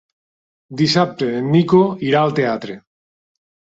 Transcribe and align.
Dissabte 0.79 1.29
en 1.41 1.51
Nico 1.57 1.83
irà 2.13 2.23
al 2.25 2.35
teatre. 2.41 2.79